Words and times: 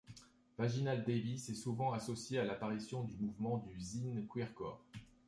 Vaginal 0.57 1.03
Davis 1.03 1.47
est 1.49 1.53
souvent 1.53 1.93
associée 1.93 2.39
à 2.39 2.43
l'apparition 2.43 3.03
du 3.03 3.15
mouvement 3.17 3.59
du 3.59 3.79
zine 3.79 4.25
queercore. 4.33 4.83